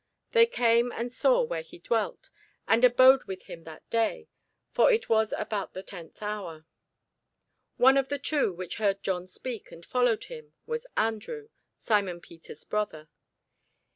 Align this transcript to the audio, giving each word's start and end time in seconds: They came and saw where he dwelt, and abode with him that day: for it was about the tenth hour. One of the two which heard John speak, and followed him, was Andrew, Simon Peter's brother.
They 0.31 0.47
came 0.47 0.91
and 0.91 1.11
saw 1.13 1.43
where 1.43 1.61
he 1.61 1.77
dwelt, 1.77 2.31
and 2.67 2.83
abode 2.83 3.25
with 3.25 3.43
him 3.43 3.65
that 3.65 3.87
day: 3.91 4.29
for 4.71 4.91
it 4.91 5.09
was 5.09 5.31
about 5.33 5.73
the 5.73 5.83
tenth 5.83 6.23
hour. 6.23 6.65
One 7.77 7.97
of 7.97 8.07
the 8.09 8.17
two 8.17 8.51
which 8.51 8.77
heard 8.77 9.03
John 9.03 9.27
speak, 9.27 9.71
and 9.71 9.85
followed 9.85 10.23
him, 10.23 10.53
was 10.65 10.87
Andrew, 10.97 11.49
Simon 11.77 12.19
Peter's 12.19 12.63
brother. 12.63 13.09